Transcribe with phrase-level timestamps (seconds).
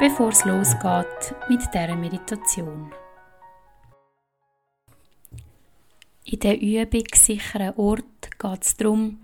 [0.00, 2.92] bevor es losgeht mit dieser Meditation.
[6.24, 9.20] In der Übung sicheren Ort geht es darum,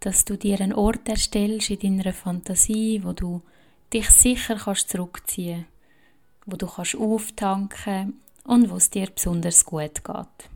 [0.00, 3.42] dass du dir einen Ort erstellst in deiner Fantasie, wo du
[3.92, 5.66] dich sicher kannst zurückziehen
[6.46, 10.50] wo du kannst auftanken und wo es dir besonders gut geht.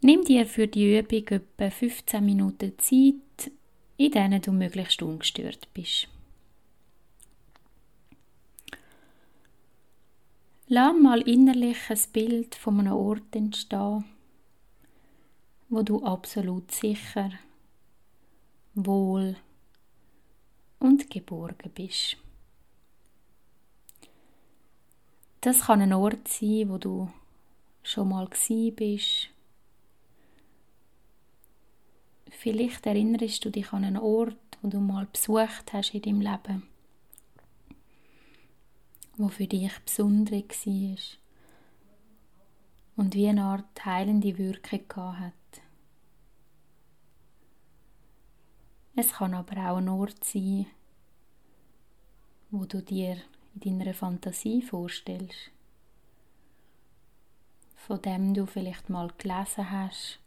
[0.00, 3.52] Nimm dir für die Übung etwa 15 Minuten Zeit,
[3.96, 6.08] in denen du möglichst ungestört bist.
[10.68, 14.04] Lass mal innerlich ein Bild von einem Ort entstehen,
[15.68, 17.30] wo du absolut sicher,
[18.74, 19.36] wohl
[20.80, 22.16] und geborgen bist.
[25.40, 27.12] Das kann ein Ort sein, wo du
[27.84, 29.28] schon mal bist.
[32.28, 36.75] Vielleicht erinnerst du dich an einen Ort, wo du mal besucht hast in deinem Leben
[39.16, 40.96] wo für dich besonders war
[42.96, 45.32] und wie eine Art heilende Wirkung hat.
[48.94, 50.66] Es kann aber auch ein Ort sein,
[52.50, 53.18] wo du dir
[53.60, 55.50] in deiner Fantasie vorstellst,
[57.76, 60.18] von dem du vielleicht mal gelesen hast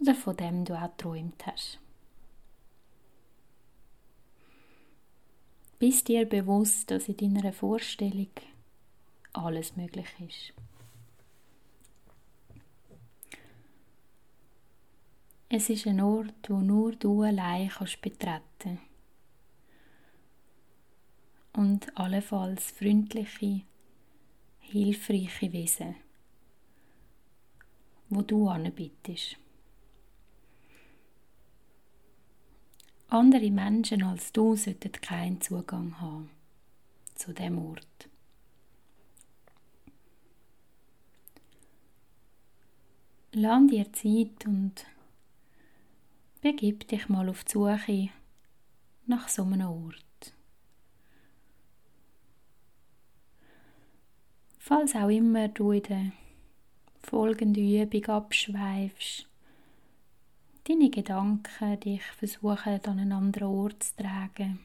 [0.00, 1.81] oder von dem du auch geträumt hast.
[5.82, 8.30] Bist dir bewusst, dass in deiner Vorstellung
[9.32, 10.52] alles möglich ist.
[15.48, 18.78] Es ist ein Ort, wo nur du allein kannst betreten
[21.52, 23.62] und allenfalls freundliche,
[24.60, 25.96] hilfreiche Wesen,
[28.08, 29.36] wo du anbietest.
[33.12, 36.30] Andere Menschen als du sollten keinen Zugang haben
[37.14, 38.08] zu dem Ort.
[43.32, 44.86] Lass dir Zeit und
[46.40, 48.08] begib dich mal auf die Suche
[49.04, 50.34] nach so einem Ort.
[54.58, 56.12] Falls auch immer du in der
[57.02, 59.28] folgenden Übung abschweifst,
[60.64, 64.60] deine Gedanken dich versuchen an einen anderen Ort zu tragen.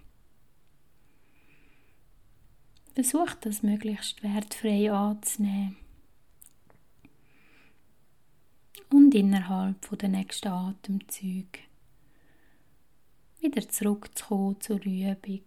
[2.94, 5.78] Versuch das möglichst wertfrei anzunehmen.
[8.90, 11.60] Und innerhalb der nächsten Atemzüge
[13.40, 15.44] wieder zurückzukommen zur Übung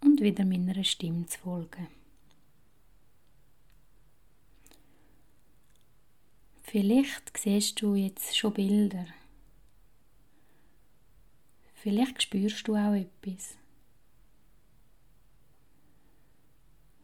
[0.00, 1.95] und wieder meiner Stimme zu folgen.
[6.68, 9.06] Vielleicht siehst du jetzt schon Bilder.
[11.74, 13.56] Vielleicht spürst du auch etwas.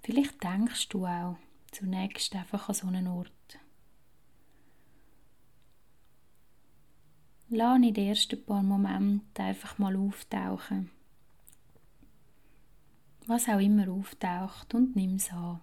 [0.03, 1.37] Vielleicht denkst du auch
[1.71, 3.31] zunächst einfach an so einen Ort.
[7.49, 10.91] Lass in den ersten paar Momenten einfach mal auftauchen.
[13.27, 15.61] Was auch immer auftaucht und nimm es an.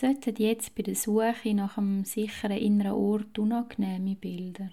[0.00, 4.70] Sollten jetzt bei der Suche nach einem sicheren inneren Ort unangenehme Bilder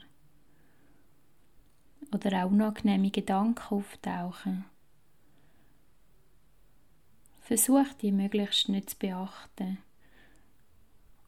[2.14, 4.64] oder auch unangenehme Gedanken auftauchen.
[7.42, 9.80] Versuch die möglichst nicht zu beachten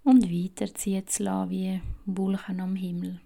[0.05, 3.19] und weiterziehen zu lassen wie Wolken am Himmel.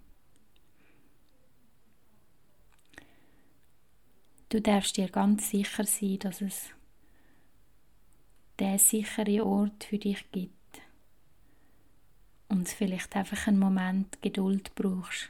[4.49, 6.69] Du darfst dir ganz sicher sein, dass es
[8.57, 10.62] der sichere Ort für dich gibt
[12.53, 15.29] und vielleicht einfach einen Moment Geduld brauchst,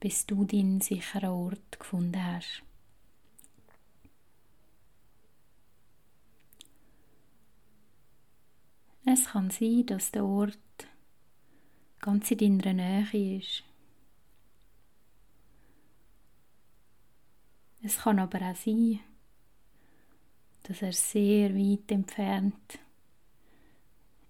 [0.00, 2.62] bis du deinen sicheren Ort gefunden hast.
[9.04, 10.58] Es kann sein, dass der Ort
[12.00, 13.62] ganz in deiner Nähe ist.
[17.82, 19.00] Es kann aber auch sein,
[20.62, 22.78] dass er sehr weit entfernt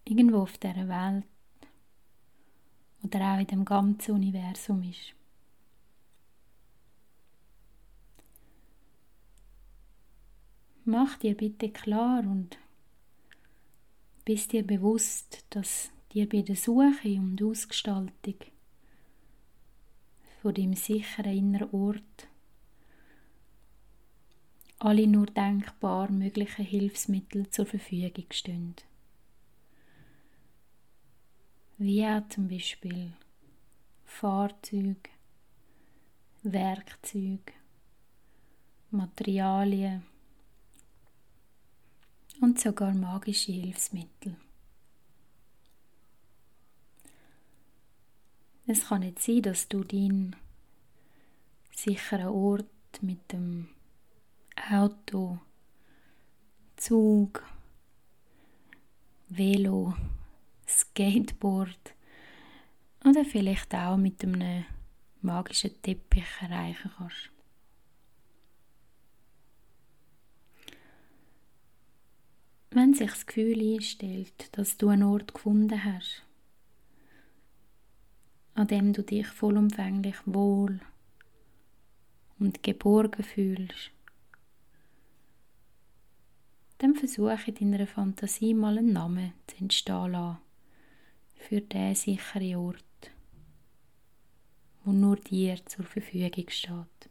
[0.05, 1.25] irgendwo auf der Welt
[3.05, 5.15] oder auch in dem ganzen Universum ist.
[10.87, 12.59] Mach dir bitte klar und
[14.25, 18.37] bist dir bewusst, dass dir bei der Suche und Ausgestaltung
[20.43, 22.29] von deinem sicheren inneren Ort
[24.79, 28.75] alle nur denkbar möglichen Hilfsmittel zur Verfügung stehen.
[31.77, 33.13] Wie zum Beispiel
[34.05, 35.11] Fahrzeuge,
[36.43, 37.53] Werkzeuge,
[38.91, 40.05] Materialien
[42.41, 44.37] und sogar magische Hilfsmittel.
[48.67, 50.37] Es kann nicht sein, dass du deinen
[51.73, 53.69] sicheren Ort mit dem
[54.71, 55.39] Auto,
[56.77, 57.45] Zug,
[59.29, 59.95] Velo,
[60.95, 61.97] Skateboard
[63.05, 64.65] oder vielleicht auch mit einem
[65.23, 67.31] magischen Teppich erreichen kannst.
[72.71, 76.23] Wenn sich das Gefühl einstellt, dass du einen Ort gefunden hast,
[78.55, 80.79] an dem du dich vollumfänglich wohl
[82.39, 83.91] und geborgen fühlst,
[86.79, 90.44] dann versuche in deiner Fantasie mal einen Namen zu entstehen lassen
[91.49, 93.11] für diesen sicheren Ort,
[94.83, 97.11] wo nur dir zur Verfügung steht.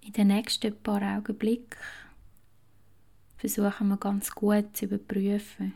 [0.00, 1.78] In den nächsten paar Augenblicken
[3.36, 5.74] versuchen wir ganz gut zu überprüfen,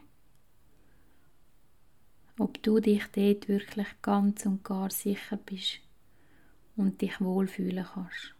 [2.38, 5.80] ob du dich dort wirklich ganz und gar sicher bist
[6.76, 8.34] und dich wohlfühlen kannst.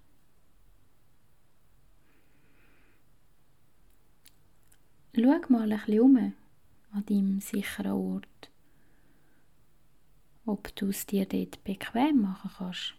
[5.15, 6.17] Schau mal ein bisschen um
[6.93, 8.51] an deinem sicheren Ort,
[10.47, 12.95] ob du es dir dort bequem machen kannst.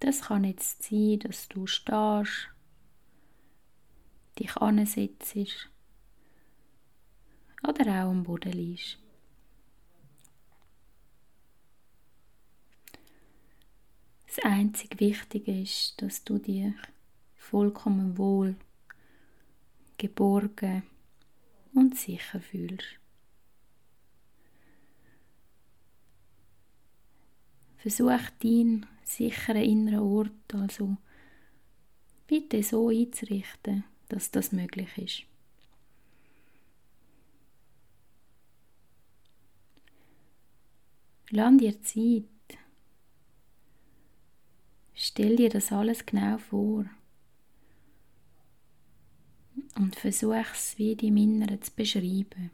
[0.00, 2.48] Das kann jetzt sein, dass du stehst,
[4.38, 5.36] dich ansetzt
[7.62, 8.98] oder auch am Boden liegst.
[14.26, 16.72] Das einzig Wichtige ist, dass du dich
[17.42, 18.56] vollkommen wohl,
[19.98, 20.84] geborgen
[21.74, 22.98] und sicher fühlst.
[27.76, 30.96] Versuch deinen sicheren inneren Ort also
[32.28, 35.24] bitte so einzurichten, dass das möglich ist.
[41.30, 42.24] Lass dir Zeit.
[44.94, 46.84] Stell dir das alles genau vor.
[49.82, 52.52] Und versuch es wie im Inneren zu beschreiben.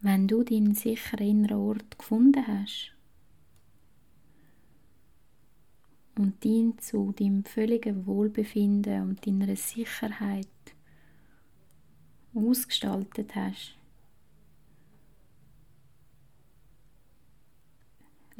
[0.00, 2.92] Wenn du deinen sicheren inneren Ort gefunden hast
[6.16, 10.48] und ihn zu deinem völligen Wohlbefinden und deiner Sicherheit
[12.32, 13.76] ausgestaltet hast,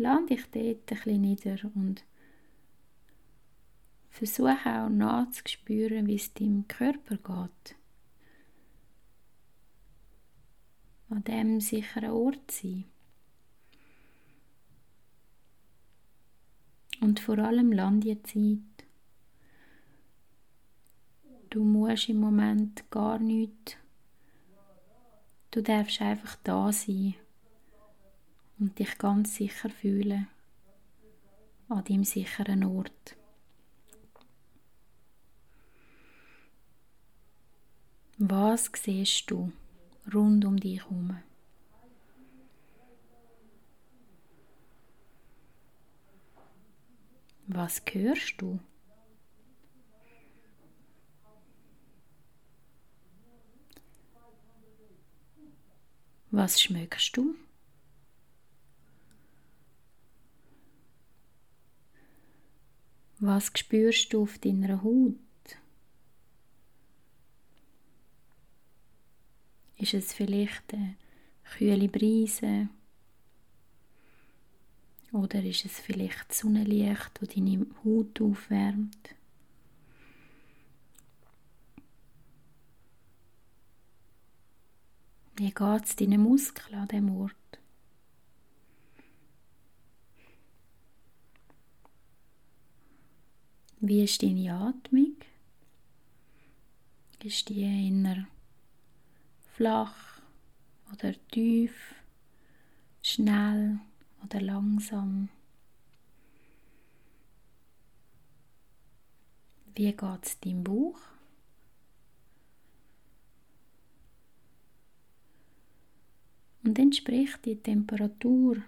[0.00, 2.04] lass dich dort ein bisschen nieder und
[4.09, 7.76] versuche auch nachzuspüren, wie es deinem Körper geht.
[11.11, 12.85] an dem sicheren Ort sein.
[17.00, 18.59] Und vor allem land dir Zeit.
[21.50, 23.76] Du musst im Moment gar nichts.
[25.50, 27.16] Du darfst einfach da sein
[28.61, 30.29] und dich ganz sicher fühlen
[31.69, 33.17] an deinem sicheren Ort.
[38.19, 39.52] Was siehst du?
[40.12, 41.17] rund um dich herum.
[47.47, 48.61] Was hörst du?
[56.31, 57.35] Was schmeckst du?
[63.33, 65.15] Was spürst du auf deiner Haut?
[69.79, 70.97] Ist es vielleicht eine
[71.45, 72.69] kühle Brise?
[75.13, 79.15] Oder ist es vielleicht Sonnenlicht, das deine Haut aufwärmt?
[85.37, 87.60] Wie geht es deinen Muskeln an diesem Ort?
[93.83, 95.17] Wie ist deine Atmung?
[97.25, 98.27] Ist die eher
[99.55, 100.21] flach
[100.93, 101.95] oder tief,
[103.03, 103.81] schnell
[104.23, 105.31] oder langsam.
[109.75, 111.01] Wie geht es deinem Bauch?
[116.65, 118.59] Und entspricht die Temperatur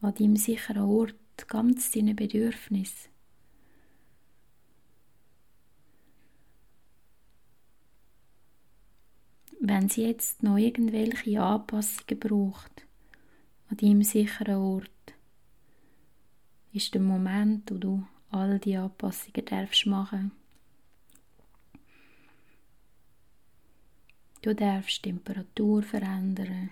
[0.00, 3.10] an deinem sicheren Ort ganz deinen Bedürfnissen.
[9.70, 12.84] Wenn sie jetzt noch irgendwelche Anpassungen braucht
[13.68, 15.14] an deinem sicheren Ort,
[16.72, 20.32] ist der Moment, wo du all die Anpassungen darfst machen.
[24.42, 26.70] Du darfst die Temperatur verändern.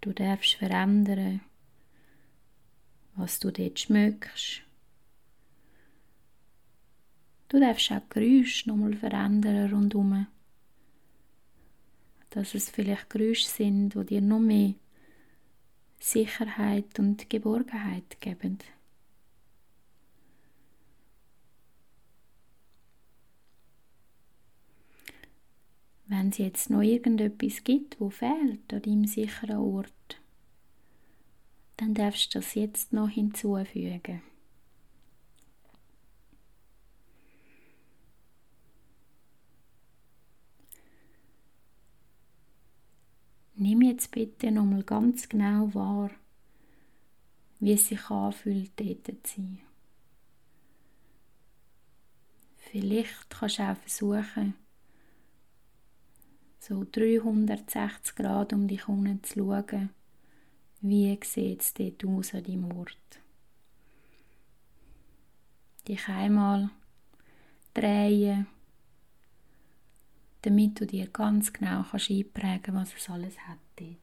[0.00, 1.40] Du darfst verändern,
[3.16, 4.62] was du dort schmückst.
[7.50, 10.28] Du darfst auch Geräusche nochmal verändern rundherum.
[12.30, 14.74] Dass es vielleicht Geräusche sind, die dir noch mehr
[15.98, 18.58] Sicherheit und Geborgenheit geben.
[26.06, 30.20] Wenn es jetzt noch irgendetwas gibt, wo fehlt an deinem sicheren Ort,
[31.78, 34.29] dann darfst du das jetzt noch hinzufügen.
[43.70, 46.10] Nimm jetzt bitte nochmal ganz genau wahr,
[47.60, 49.60] wie es sich anfühlt, dort zu sein.
[52.56, 54.54] Vielleicht kannst du auch versuchen,
[56.58, 59.90] so 360 Grad um dich herum zu schauen,
[60.80, 63.20] wie sieht es dort aus an deinem Ort.
[65.86, 66.70] Dich einmal
[67.72, 68.48] drehen,
[70.42, 73.96] damit du dir ganz genau kannst einprägen was es alles hat dort.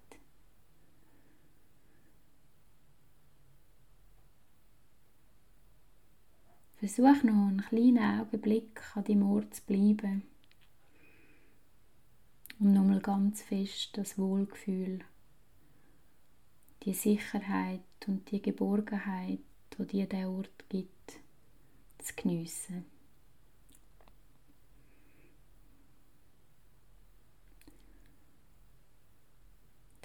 [6.77, 10.21] Versuch noch einen kleinen Augenblick an deinem Ort zu bleiben
[12.59, 14.99] und nochmal ganz fest das Wohlgefühl,
[16.83, 19.39] die Sicherheit und die Geborgenheit,
[19.77, 21.19] die dir der Ort gibt,
[21.97, 22.85] zu geniessen.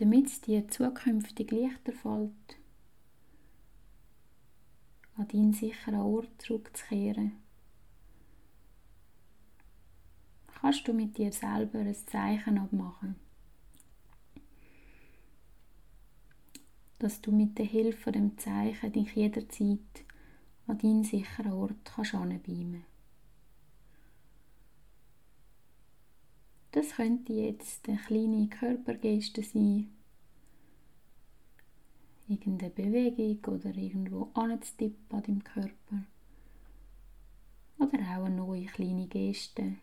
[0.02, 2.58] Damit es dir zukünftig leichter fällt,
[5.14, 7.36] an deinen sicheren Ort zurückzukehren,
[10.48, 13.14] kannst du mit dir selber ein Zeichen abmachen.
[16.98, 19.78] Dass du mit der Hilfe von dem Zeichen dich jederzeit
[20.66, 22.91] an deinen sicheren Ort kannst anbeamen.
[26.72, 29.92] Das könnte jetzt eine kleine Körpergeste sein,
[32.26, 36.04] irgendeine Bewegung oder irgendwo anzutippen an deinem Körper.
[37.78, 39.76] Oder auch eine neue kleine Geste,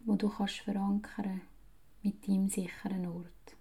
[0.00, 1.42] wo du kannst verankern
[2.02, 3.56] mit deinem sicheren Ort.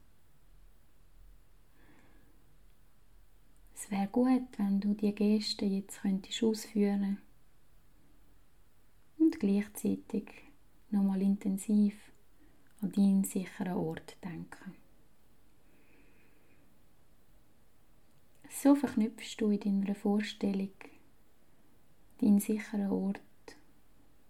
[3.76, 7.20] Es wäre gut, wenn du die Geste jetzt könntest ausführen
[9.20, 10.43] und gleichzeitig
[10.94, 11.96] nochmal intensiv
[12.82, 14.76] an deinen sicheren Ort denken.
[18.50, 20.70] So verknüpfst du in deiner Vorstellung
[22.22, 23.20] deinen sicheren Ort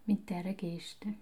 [0.06, 1.14] mit dieser Geste.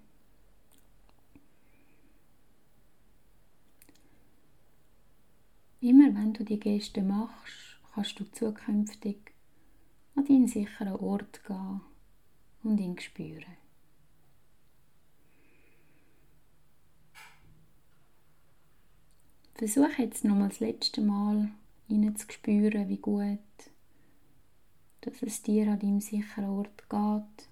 [5.81, 9.17] Immer wenn du die Geste machst, kannst du zukünftig
[10.15, 11.81] an deinen sicheren Ort gehen
[12.63, 13.60] und ihn spüren.
[19.61, 21.51] Versuch jetzt nochmal das letzte Mal
[21.87, 23.37] zu spüren, wie gut
[25.01, 27.47] dass es dir an deinem sicheren Ort geht.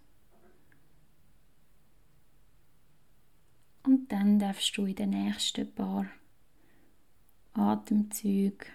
[3.83, 6.07] Und dann darfst du in den nächsten paar
[7.53, 8.65] Atemzüge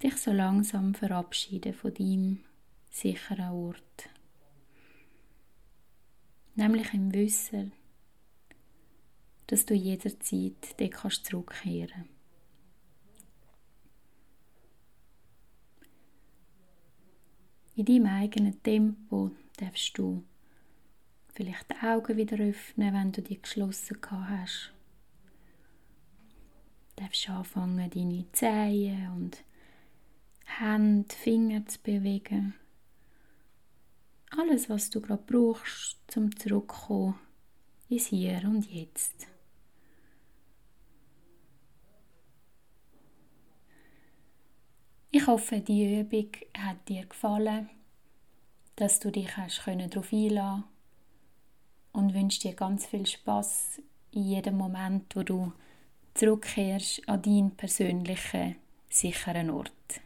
[0.00, 2.44] dich so langsam verabschieden von deinem
[2.92, 4.08] sicheren Ort.
[6.54, 7.72] Nämlich im Wissen,
[9.46, 12.08] dass du jederzeit dort kannst zurückkehren
[17.76, 20.24] In deinem eigenen Tempo darfst du
[21.34, 24.72] vielleicht die Augen wieder öffnen, wenn du die geschlossen hast
[26.96, 29.44] darfst anfangen, deine Zehen und
[30.46, 32.54] Hände, Finger zu bewegen.
[34.30, 37.18] Alles, was du gerade brauchst, zum zurückkommen
[37.88, 39.28] ins Hier und Jetzt.
[45.26, 47.68] Ich hoffe, die Übung hat dir gefallen,
[48.76, 50.62] dass du dich hast darauf einlassen
[51.90, 55.52] und wünsche dir ganz viel Spaß in jedem Moment, wo du
[56.14, 58.54] zurückkehrst an deinen persönlichen,
[58.88, 60.00] sicheren Ort.